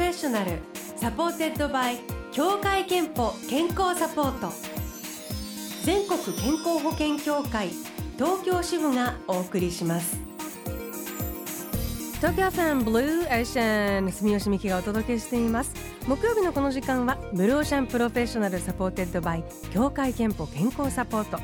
[0.00, 0.52] fessional
[0.96, 1.98] supported by
[2.32, 4.50] 協会けんぽ健康サポート。
[5.84, 7.68] 全国健康保険協会
[8.16, 10.16] 東京支部がお送りします。
[12.16, 15.74] 東京 FM Blue Ocean 住吉美紀がお届けしています。
[16.08, 21.38] 木曜日のこの時間は Blue Ocean Professional supported by 協会けんぽ健康サポート。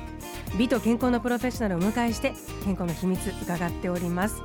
[0.58, 2.32] 美と健康のプロフェッショナルをお迎えして
[2.64, 4.42] 健康の秘密伺っております。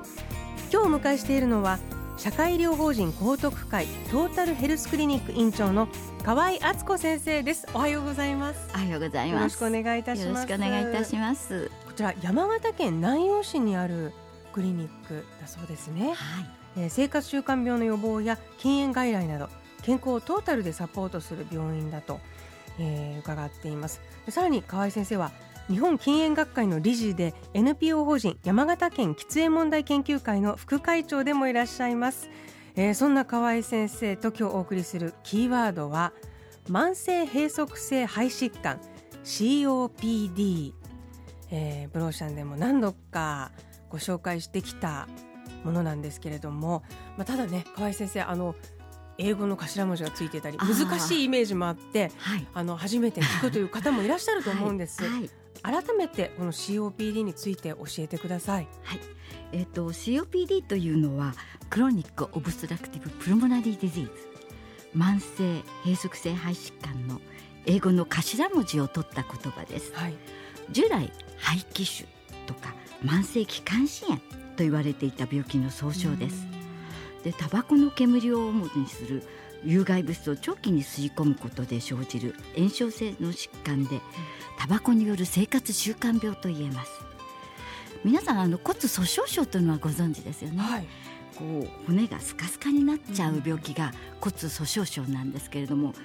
[0.69, 1.79] 今日お迎えしているのは
[2.21, 5.87] 社会医療法人高徳会トータルヘルスクリニック院長の
[6.23, 7.65] 河合敦子先生です。
[7.73, 8.69] おはようございます。
[8.75, 9.41] おはようございます。
[9.41, 10.27] よろしくお願いいたします。
[10.27, 11.71] よろしくお願いいたします。
[11.83, 14.13] こちら山形県南陽市にある
[14.53, 16.15] クリニックだそうですね、はい。
[16.77, 19.49] えー生活習慣病の予防や禁煙外来など
[19.81, 22.19] 健康をトータルでサポートする病院だと、
[22.77, 23.99] えー伺っています。
[24.27, 25.31] でさらに河合先生は
[25.69, 32.29] 日本禁煙学会の理事で NPO 法人山形県喫煙問題研究会の副会長でもいらっしゃいます、
[32.75, 36.13] えーそんな河合先生と今日お送りするキーワードは
[36.69, 38.79] 慢性閉塞性肺疾患
[39.23, 40.73] COPD、
[41.51, 43.51] えーブローシャンでも何度か
[43.89, 45.07] ご紹介してきた
[45.63, 46.83] ものなんですけれども、
[47.17, 48.55] まあ、ただね河合先生あの
[49.17, 52.47] 英語の頭文字がついてたり難しいイメージもあってはい。
[52.53, 55.29] あの初めて聞くという方もいらっしゃると思うんです、はい、はい
[55.63, 58.67] 改めてこの COPD について教えてください。
[59.51, 61.33] えっ、と COPD というのは
[61.69, 64.11] Chronic Obstructive Pulmonary Disease。
[64.95, 67.21] 慢性閉塞性肺疾患の
[67.65, 69.93] 英語の頭文字を取った言葉です。
[69.93, 70.13] はい。
[70.71, 72.05] 従来肺気腫
[72.47, 72.73] とか
[73.03, 74.23] 慢性気管支炎と
[74.59, 76.47] 言われていた病気の総称です。
[77.23, 79.23] でタバコの煙を主にする
[79.63, 84.01] 有害物質を長期に吸い込むことで生じる炎症性の疾患で
[84.61, 86.91] タバコによる生活習慣病と言えます。
[88.03, 90.87] 皆さんあの骨粗鬆症というのはご存知ですよね、はい。
[91.35, 95.95] こう骨がスカスカになっちゃう病気が骨粗鬆症なんですけれども、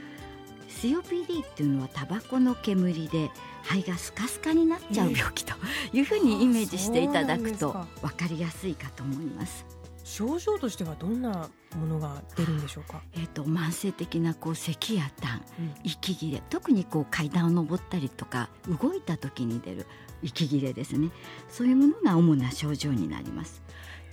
[0.71, 3.31] COPD っていうのはタバコの煙で
[3.62, 5.53] 肺がスカスカになっちゃう病気と
[5.93, 9.67] いうふうにイメージしていただくと分かりやすいかと思います。
[10.03, 15.75] 症状としてはどんなものが出るんでしょうか、えー、と慢性的なこう咳や痰うん。
[15.84, 19.87] 息切れ特にこう階段を上ったりとか動いた時に出る
[20.22, 21.10] 息切れですね。
[21.48, 23.62] そういうものが主な症状になります。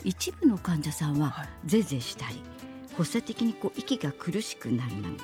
[0.04, 1.50] 一部の患者さんははい。
[1.66, 2.42] ゼゼしたり
[2.98, 5.24] 発作的にこう息が苦しくなるなどと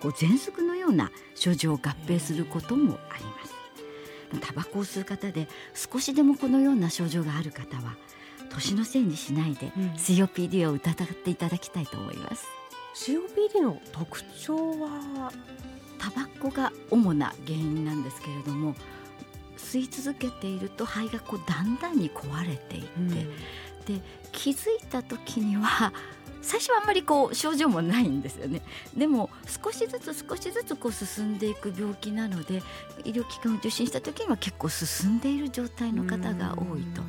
[0.00, 3.58] こう喘息のような症状を合併することもあります。
[4.40, 7.96] タバコを吸う方で少しでもこのような症状がある方は
[8.50, 9.82] 年のせいにしないでうん。
[9.92, 12.46] COPD を疑っていただきたいと思います。
[12.94, 15.32] COPD の特徴は？
[15.98, 18.74] タバコが主な原因なんですけれども
[19.56, 23.12] 吸い続けていると肺がこうだんだんに壊れていって、うん。
[23.18, 23.26] で
[24.32, 25.92] 気づいた時には
[26.40, 28.62] 最初はあんまりこう症状もないんですよね。
[28.96, 29.28] でも
[29.62, 32.62] 少しずつ少しずつこう進んでいく病気なので
[33.04, 37.02] 医療機関を受診した時には結構進んでいる状態の方が多いと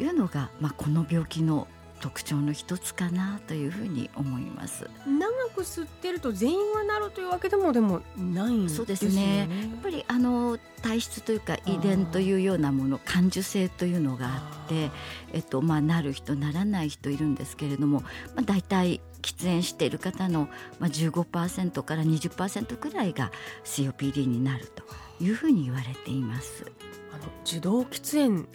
[0.00, 1.68] いうのが、まあ、この病気の
[2.00, 4.88] 特徴の一つかなというふうに思います。
[5.06, 8.76] 長く吸ってると全員がなるというわけでもでもないんですよね。
[8.76, 14.90] そうですねやっぱりあの体質というか遺伝というようなもの感受性というのがあって
[15.32, 23.30] えっとまあ、なる人ならない人いるんですけれども、まあ、大体喫煙している方の、まあ、15%から20%くらいが
[23.64, 24.82] COPD になると
[25.22, 26.64] いうふうに言われています。
[27.12, 28.48] あの受動喫煙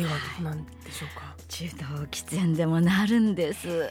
[0.00, 1.36] ではどうなんでしょうか？
[1.50, 3.90] 受動喫煙でもなるんです。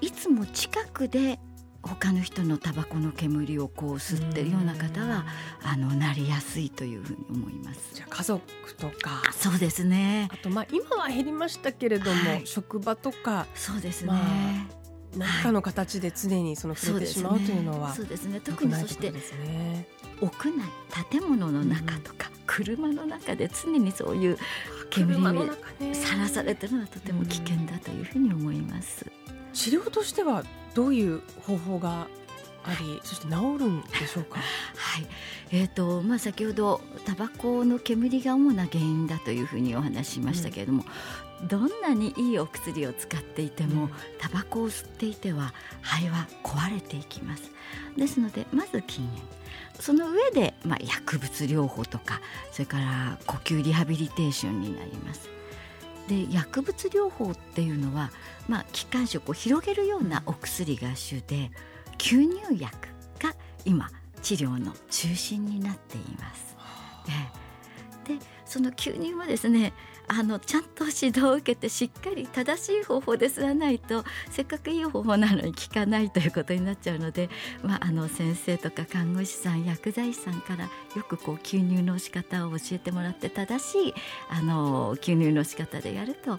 [0.00, 1.38] いつも近くで
[1.82, 5.26] 他の人のタバコの煙をこう吸ってるような方は
[5.62, 7.94] あのなりやすいというふうに思います。
[7.94, 8.42] じゃあ家族
[8.76, 9.22] とか。
[9.28, 10.28] あそうですね。
[10.32, 12.46] あとまあ今は減りましたけれども、はい。
[12.46, 14.12] 職場とかそうですね、
[15.18, 18.36] ま何かの形で常にその触れてしまうというのはそうですね。
[18.36, 19.12] 良特にそして。
[20.20, 20.68] 屋内
[21.10, 24.38] 建物の中とか、車の中で常にそういう
[24.90, 29.06] 煙にさらされてるのはとても危険だというふうに思います。
[29.52, 30.42] 治療としては
[30.74, 32.08] どういう方法が
[32.64, 34.40] ありそして治るんでしょうか？
[34.76, 35.06] はい、
[35.52, 40.84] えーとまあ、先ほどタバコの煙が主な原因だというふうにお話ししましたけれども、
[41.44, 43.90] どんなにいいお薬を使っていても、うん。
[44.18, 45.52] タバコを吸っていては
[45.82, 47.50] 肺は壊れていきます。
[47.96, 49.38] ですのでまず禁煙。
[49.80, 52.20] その上で、まあ、薬物療法とか
[52.50, 55.28] それから呼吸リハビリテーションになります。
[56.08, 58.10] で薬物療法っていうのは、
[58.48, 61.50] まあ、気管支を広げるようなお薬が主で
[61.98, 62.70] 吸入薬
[63.18, 63.90] が今
[64.22, 66.56] 治療の中心になっています。
[67.08, 67.12] え
[68.12, 68.18] え。
[68.18, 69.74] でその吸入はですね
[70.08, 77.28] あのちゃんと指導を受けてしっかり正しい方法で吸わないとせっかくいい方法なのに効かないということになっちゃうので、
[77.62, 80.70] まあ、あの先生とか看護師さん薬剤師さんからよ
[81.06, 83.94] くこう吸入の仕方を教えてもらって正しい
[84.30, 86.38] あの吸入の仕方でやると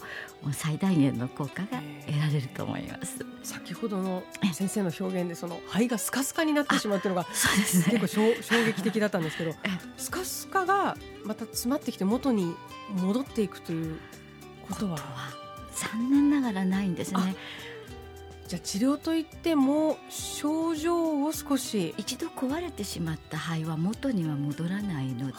[0.51, 1.67] 最大限の効果が
[2.05, 3.17] 得られると思います。
[3.43, 4.23] 先ほどの
[4.53, 8.21] 先生の表現でその肺がスカスカになってしまうというのが結構衝
[8.65, 9.53] 撃的だったんですけど
[9.97, 12.55] スカスカがまた詰まってきて元に
[12.95, 13.99] 戻っていくという
[14.67, 14.97] ことは。
[15.71, 17.35] 残念ながらないんですね。
[18.47, 21.93] じゃあ治療といっても症状を少し。
[21.97, 25.35] 一度壊れてしまった肺は元には戻らないので、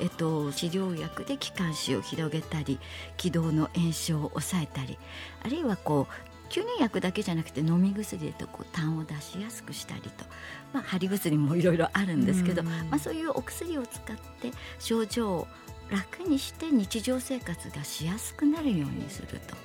[0.00, 2.78] えっと、治療薬で気管支を広げたり
[3.16, 4.98] 気道の炎症を抑えたり
[5.42, 10.24] あるいはこう吸入薬だけじゃなくて飲み薬でとこう痰を出しやすくしたりと、
[10.72, 15.48] まあ、貼り薬もいろいろあるんですけど、まあ、そういうお薬を使って症状を
[15.90, 19.56] 楽にして日常生活がしやすくなるようにすると。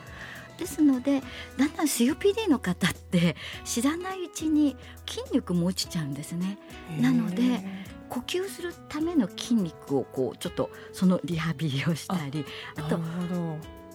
[0.57, 1.21] ですので
[1.57, 3.35] だんだん COPD の方って
[3.65, 4.75] 知らないうちに
[5.07, 6.59] 筋肉も落ちちゃうんですね。
[6.99, 7.63] なので
[8.09, 12.45] 呼吸するための筋肉をこうちょっとそのリハビリをしたり
[12.75, 12.99] あと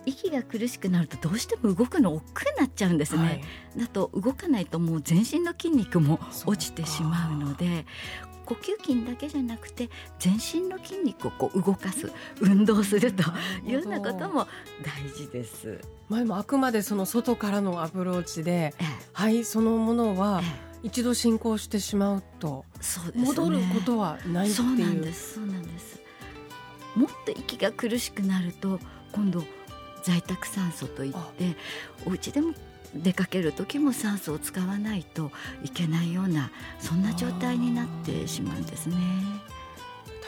[0.06, 3.43] 息が苦しくなるとどうしても動くの億劫になっちゃうんですね、はい、
[3.76, 7.84] だと動かないともう全身の筋肉も落ちてしまうので
[8.46, 12.10] 呼吸筋だけじゃなくて全身の筋肉をこう動かす
[12.40, 13.22] 運動すると
[13.64, 14.46] いうようなことも
[14.82, 15.81] 大事です。
[16.08, 20.40] まあ、でもあくまでその外からのアプローチで、ええ、肺そのものは、
[20.82, 22.64] 一度進行してしまうと
[23.14, 24.66] 戻ることはないっていう。
[24.69, 25.34] そうなんです。
[25.34, 26.00] そうなんです。
[26.94, 28.78] もっと息が苦しくなると
[29.12, 29.44] 今度
[30.02, 31.56] 在宅酸素といって
[32.06, 32.54] お家でも
[33.02, 35.31] 出かける時も酸素を使わないと
[35.62, 38.96] いけないようなそんな状態になってしまうんですね。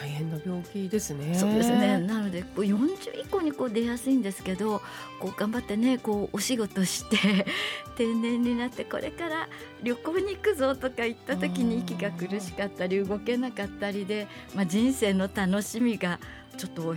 [0.01, 1.35] 大変な病気ですね。
[1.35, 1.99] そうですね。
[1.99, 4.81] なのでこう40以降にこう出やすいんですけど、
[5.19, 7.47] こう頑張ってねこうお仕事して
[7.99, 9.49] 定年になってこれから
[9.83, 16.21] 旅行に行くぞとか言った時に息が苦しかったり動けなかったりで、まあ人生の楽しみが
[16.57, 16.95] ちょっと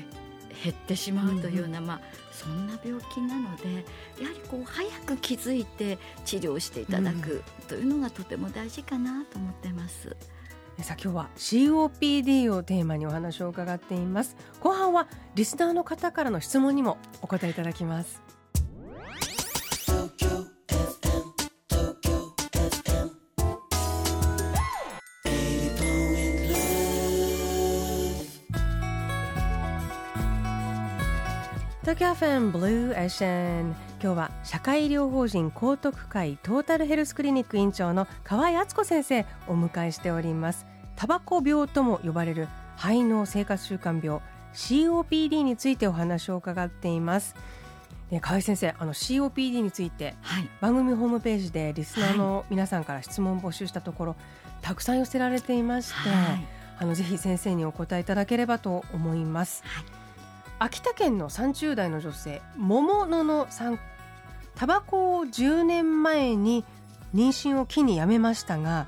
[0.64, 3.86] 減ってしまうというような、うん、まあそんな病気なので
[4.22, 10.16] やはりこう早く気づいて治療していただくというのがとても大事かなと思ってます。
[10.82, 14.36] さあ今日は COPD をテーマにお話を伺っています。
[14.62, 18.31] 後半はリスナーの方からの質問にもお答えいただきます
[32.02, 33.76] 東京フェンブルーエッシェン。
[34.02, 40.66] 今日は社会医療法人高徳会トータルヘルスクリニック院長の河合敦子先生お迎えしております。
[40.96, 44.20] タバコ病とも呼ばれる肺の生活習慣病
[44.56, 47.36] COPD についてお話を伺っています。
[48.20, 54.20] 河合先生あの COPD について、はい、番組ホームページでリスナーの皆さんから質問を募集したところ、はい、
[54.64, 56.48] たくさん寄せられていまして、はい、
[56.80, 60.01] あのぜひ先生にお答えいただければと思います、はい
[60.64, 63.80] 秋田県の30代の女性桃野のさん
[64.54, 66.64] タバコを10年前に
[67.16, 68.86] 妊娠を機にやめましたが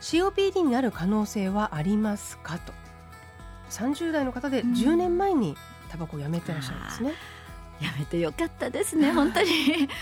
[0.00, 2.72] COPD になる可能性はありますかと。
[3.70, 5.56] 30代の方で10年前に
[5.90, 7.12] タバコをやめてらっしゃるんですね。
[7.80, 9.48] やめてよかったですね本当に。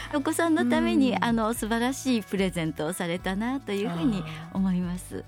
[0.14, 4.22] お子さんのために、あの素晴らしいプレゼントをされたなというふうに
[4.52, 5.25] 思います。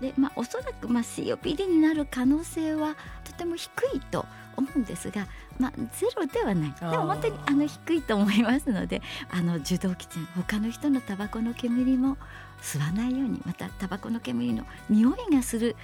[0.00, 4.26] でまあ、おそらく、まあ、COPD になる可能性はとても低いと
[4.56, 5.26] 思うんですが、
[5.58, 6.72] まあ、ゼロではない。
[6.72, 12.16] でも本当にあの低いと思いますのであの受動喫煙他の人のタバコの煙も
[12.60, 15.76] 吸わないようにまたタバコの煙の匂いがする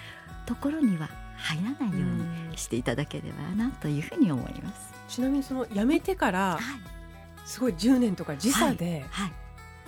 [0.47, 4.95] ところには入らないようにしていただければなというふうに思います。
[5.09, 6.59] ちなみにそのやめてから、
[7.45, 9.05] すごい10年とか時差で、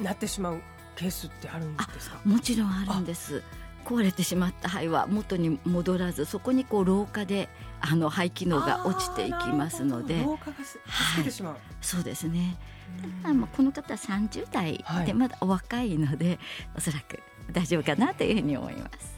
[0.01, 0.61] なってしまう
[0.95, 3.43] ケースってあるんですか、もちろんあるんです。
[3.87, 7.49] 壊れてしまった肺は元に戻らずそこにこう老化で
[7.81, 11.31] あの肺機能が落ちていきますので老化がはい、
[11.81, 12.59] そうですね。
[13.23, 16.39] ただまあこの方は30代でまだお若いので、はい、
[16.79, 17.21] おそらく
[17.53, 19.17] 大丈夫かなというふうに思います。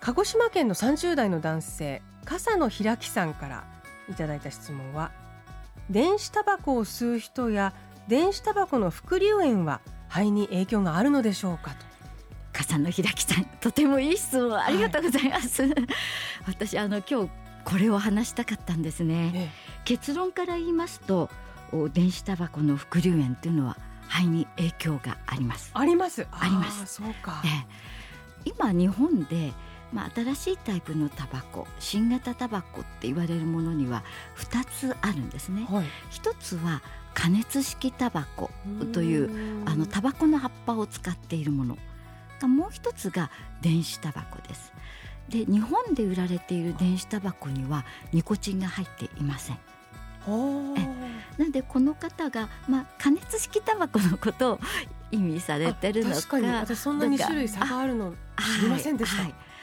[0.00, 3.64] 鹿児島県の30代の男性笠野平木さんから
[4.10, 5.12] いただいた質問は
[5.88, 7.72] 電子タバコを吸う人や
[8.06, 11.93] 電子タバコの副流煙は肺に影響があるのでしょうかと
[12.54, 15.72] 笠野平木さんとてもいい質問ありがとうございます、はい、
[16.46, 17.30] 私あの今日
[17.64, 19.50] これを話したかったんですね、ええ、
[19.84, 21.28] 結論から言いますと
[21.92, 23.76] 電子タバコの副流煙というのは
[24.08, 25.70] 肺に影響があります。
[25.74, 26.26] あります。
[26.30, 26.86] あります。
[26.86, 27.66] そうか、え、
[28.44, 29.52] 今日本で
[29.92, 34.02] まあ、新しいタイプのタバコ新型タバコって言われるものには
[34.36, 35.66] 2つあるんですね。
[35.70, 36.82] はい、一つは
[37.14, 38.50] 加熱式タバコ
[38.92, 39.30] という
[39.66, 41.78] あのタバコの葉っぱを使っているもの
[42.42, 43.30] もう一つが
[43.62, 44.72] 電子タバコです。
[45.28, 49.58] で日本で売られている電子タバコにはニコチンが入っていません。
[51.38, 54.60] なんでこの方が、まあ、加熱式タバコのことを
[55.10, 56.16] 意味されてるのか。
[56.16, 56.48] 確かに。
[56.48, 58.14] 私そんなに種類差があるの
[58.58, 59.53] 知りませんでした、はいはい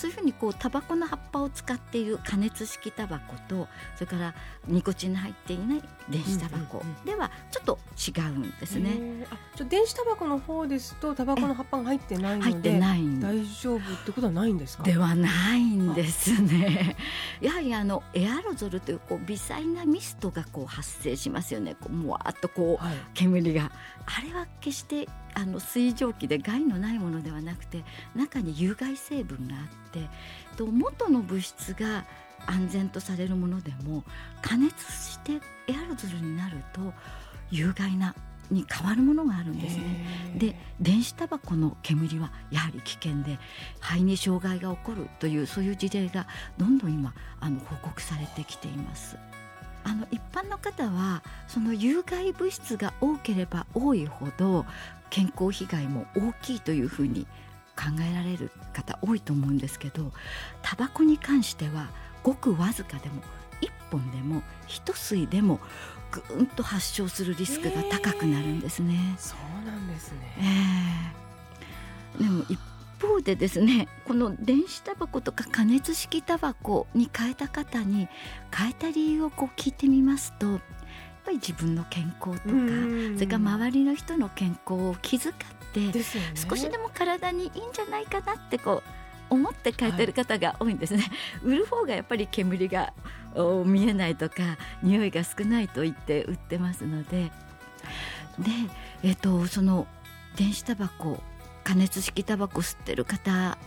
[0.00, 4.34] そういうふうにこうタバコの葉っぱを使っている加熱式タバコとそれから
[4.66, 6.82] ニコチンの入っていない電子タバコ。
[7.04, 9.26] ではちょっと違うんですね。
[9.30, 14.84] あちょ電子タバコの方ですとタバコの葉っぱが入ってないので入ってない大丈夫ってことはないんですか？
[14.84, 16.96] ではないんですね。
[17.42, 21.76] やはりあのエアロゾルというこう微細なミストがこう発生しますよね。
[21.78, 23.70] こうもわっとこう、はい、煙が。
[24.06, 29.89] あれは決してあの水蒸気で害のないものではなくて中に有害成分があって
[30.56, 32.04] と元の物質が
[32.46, 34.04] 安全とされるものでも
[34.42, 35.32] 加熱して
[35.66, 36.80] エアロゾルになると
[37.50, 38.14] 有害な
[38.50, 40.34] に変わるものがあるんですね。
[40.36, 43.38] で電子タバコの煙はやはり危険で
[43.80, 46.26] 肺に障害が起こるというそういう事例が
[46.58, 49.16] どんどん今あの報告されてきています。
[49.82, 54.66] あの一般の方はその有害物質が多ければ多いほど
[55.08, 57.26] 健康被害も大きいというふうに
[57.80, 60.12] 考えられる方多いと思うんですけど
[60.60, 61.88] タバコに関しては
[62.22, 63.22] ごくわずかでも
[63.62, 65.58] 1本でも1吸いでも
[66.10, 68.94] ぐんと発症するリスクが高くなるんですね。
[69.12, 71.12] えー、そうなんですね、
[72.18, 72.58] えー、でも一
[73.00, 78.08] 方でですねこの電子タバコとか加熱式タバコに変えた方に
[78.54, 80.60] 変えた理由をこう聞いてみますとやっ
[81.24, 82.54] ぱり自分の健康とか
[83.14, 85.34] それから周りの人の健康を気遣っ
[85.72, 85.92] て、ね、
[86.34, 88.82] 少しでも体にいいんじゃないかなってこ
[89.30, 91.02] う思って変えてる方が多いんですね。
[91.02, 92.92] はい、売る方がやっぱり煙が
[93.64, 97.30] 見えないとか匂いが少ないと言って売ってますので。
[98.38, 98.50] で、
[99.02, 99.86] えーとその
[100.36, 101.22] 電子タバコ
[101.64, 103.58] 加熱式タバコ吸ってる方は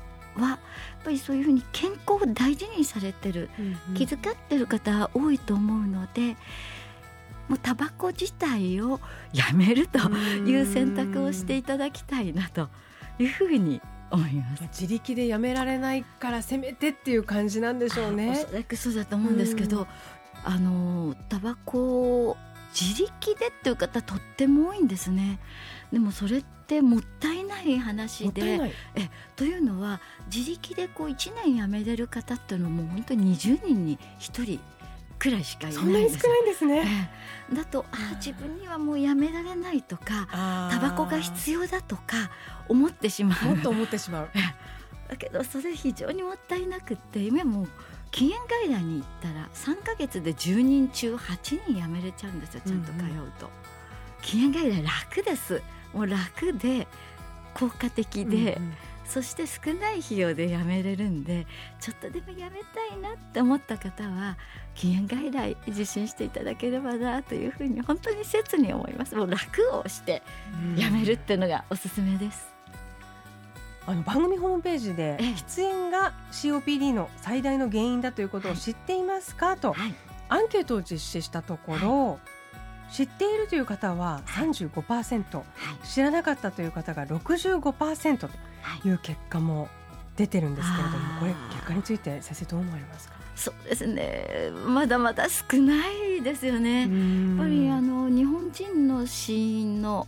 [0.41, 0.59] やっ
[1.03, 6.35] ぱりそういうふうに健康を大事にされてる、うんうん、気遣ってる方多いと思うので
[7.49, 8.99] もうタバコ自体を
[9.33, 12.69] やめるという選択をしていただきたいなと
[13.19, 13.81] いうふうに
[14.11, 18.31] 思います自力でやめられないからせめてっていう感じなんでしょうね。
[18.31, 19.87] おそらくそうだと思うんですけど、
[20.43, 22.37] あのタバコ
[22.79, 25.39] 自力でっていう方とっても多いんですね。
[25.91, 29.99] でもそれってもったいない話でえというのは
[30.33, 34.59] 自力でこう1年辞めれる方っていうのはもう本当に20人に1人
[35.19, 37.09] くらいしかいないんです少ないんですね、
[37.51, 40.27] えだとあ自分にはもうやめられないとか
[40.71, 42.31] タバコが必要だとか
[42.67, 43.45] 思ってしまう。
[43.47, 44.29] もっと思ってしまう。
[45.09, 47.67] だけどそれ非常にもったいなくって今もう
[48.11, 53.31] 禁煙外来に行ったら3か月で10人中8人辞めれちゃうんですよちゃんと通うと、うんうん、
[54.21, 55.61] 禁煙外来楽です。
[55.93, 56.87] もう楽で
[57.53, 58.73] 効果的で、うんうん、
[59.13, 61.45] そして少ない費用でやめれるんで
[61.79, 64.37] ちょっとでもやめたいなって思った方は
[64.73, 69.15] 禁煙外来受診していただければなというふうに本当に切に思います。
[69.15, 70.23] もう楽をして
[70.75, 72.47] やめるっていうのがおすすめです。
[73.85, 79.75] あの番組ホームページで喫煙が COPD の最大の原因だということを知っていますか、はい、と、
[80.29, 82.17] アンケートを実施したところ、はい。
[82.91, 85.43] 知っているという方は35%、は
[85.83, 88.29] い、知らなかったという方が65%と
[88.83, 88.89] い。
[88.89, 89.69] う結果も
[90.15, 93.15] 出てるんですけれども、はい、これ結果について先生どう思われますか？
[93.35, 94.51] そうですね。
[94.65, 96.81] まだまだ少ないですよね。
[96.81, 96.89] やっ
[97.37, 100.07] ぱりあの日本人の死因の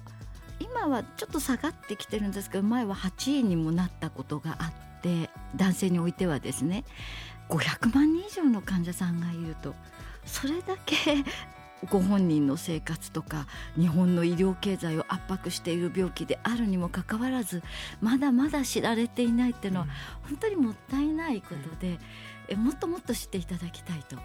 [0.59, 6.85] 今はちょっと下がってきてるんですけど前は8位にもなったことがあって男性においてはですね
[7.49, 9.73] 500万人以上の患者さんがいると。
[10.25, 10.95] それだけ
[11.89, 17.63] ご本人の生活とか日本の医療経済を圧迫している病気であるにもかかわらず
[18.01, 19.87] まだまだ知られていないっていうのは
[20.23, 21.99] 本当にもったいないことで、
[22.47, 24.17] えもっともっと知っていただきたいと。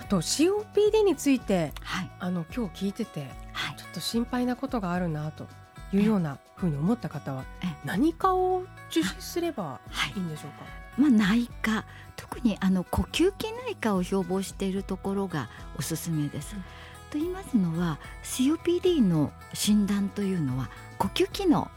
[0.00, 5.46] あと COPD について、はい、あの今日聞いてて、はい、ちょっと心配なことがあるなと
[5.92, 7.44] いうようなふうに思った方は
[7.84, 9.80] 何かを受診すれば
[10.16, 10.64] いいんでしょうか、
[10.98, 11.84] まあ、内科
[12.16, 16.54] 特にあの呼吸器内科を標榜しているところがおすすめです。
[16.54, 20.68] うん、と言いますのは COPD の診断というのは
[20.98, 21.70] 呼吸器の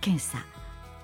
[0.00, 0.44] 検査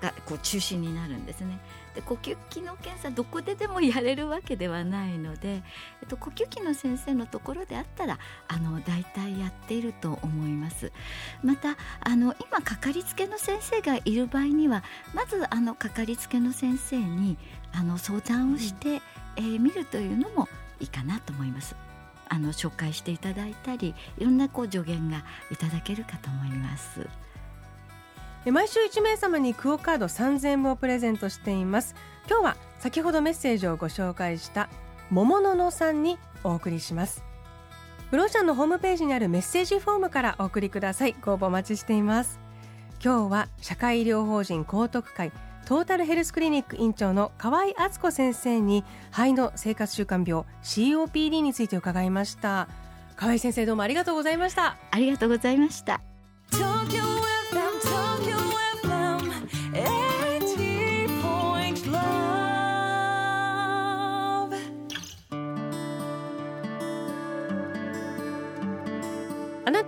[0.01, 1.59] がこう中心になるんですね。
[1.95, 5.63] で呼吸機能検査どこででもやれるわけではないので、
[6.03, 10.93] えっと、呼吸器の先生のところであったらあの大体やっていると思います。
[11.43, 17.37] またあの今かかりつけの先生がいる場合にはまずあのかかりつけの先生に
[17.73, 20.49] あの相談をして、うん、えー、見るというのも
[20.81, 21.75] いいかなと思います。
[22.29, 27.07] あの紹介していただいたりいろんなこう助言がいただけるかと思います
[28.47, 31.95] 毎週1名様にクオカード3000円をプレゼントしています。
[32.29, 34.69] 今日は先ほどメッセージをご紹介した
[35.11, 37.25] 桃ののさんにお送りします。
[38.11, 41.15] ブローシャンのホームページにあるメッセージフォームからお送りください。
[41.21, 42.41] ご応募お待ちしています。
[43.05, 45.31] 今日は社会医療法人高徳会
[45.67, 52.69] トータルヘルスクリニック院長の河合敦子先生に肺の生活習慣病 COPD について伺いました。
[53.17, 54.79] 河合先生どうもありがとうございました。
[54.91, 56.01] ありがとうございました。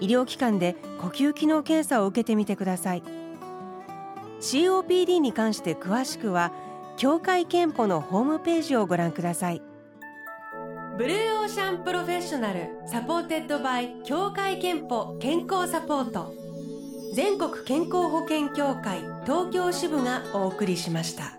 [0.00, 3.02] 医療機関で呼吸機能検査を受けてみてください。
[4.40, 6.52] COPD に関して詳しくは
[6.96, 9.62] 協会けんぽのホームページをご覧ください。
[10.96, 16.34] Blue Ocean Professional supported by 協会けんぽ健康サポート。
[17.14, 21.37] 全国健康保険協会東京支部がお送りしました。